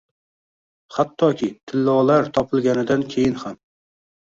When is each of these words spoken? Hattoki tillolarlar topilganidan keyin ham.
Hattoki 0.95 1.51
tillolarlar 1.67 2.33
topilganidan 2.41 3.07
keyin 3.15 3.39
ham. 3.45 3.63